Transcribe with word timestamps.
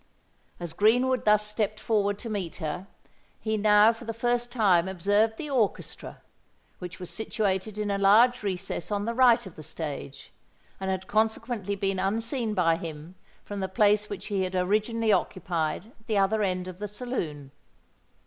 As 0.59 0.73
Greenwood 0.73 1.25
thus 1.25 1.45
stepped 1.45 1.79
forward 1.79 2.17
to 2.17 2.27
meet 2.27 2.55
her, 2.55 2.87
he 3.39 3.55
now 3.55 3.93
for 3.93 4.03
the 4.05 4.15
first 4.15 4.51
time 4.51 4.87
observed 4.87 5.37
the 5.37 5.51
orchestra, 5.51 6.21
which 6.79 6.99
was 6.99 7.07
situated 7.11 7.77
in 7.77 7.91
a 7.91 7.99
large 7.99 8.41
recess 8.41 8.89
on 8.89 9.05
the 9.05 9.13
right 9.13 9.45
of 9.45 9.55
the 9.55 9.61
stage, 9.61 10.31
and 10.79 10.89
had 10.89 11.05
consequently 11.05 11.75
been 11.75 11.99
unseen 11.99 12.55
by 12.55 12.77
him 12.77 13.13
from 13.45 13.59
the 13.59 13.67
place 13.69 14.09
which 14.09 14.25
he 14.25 14.41
had 14.41 14.55
originally 14.55 15.13
occupied 15.13 15.85
at 15.85 16.07
the 16.07 16.17
other 16.17 16.41
end 16.41 16.67
of 16.67 16.79
the 16.79 16.87
saloon. 16.87 17.51